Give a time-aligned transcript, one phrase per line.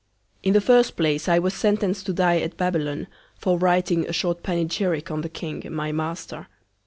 [0.41, 3.05] In the first Place, I was sentenc'd to die at Babylon,
[3.37, 6.47] for writing a short Panegyrick on the King, my Master.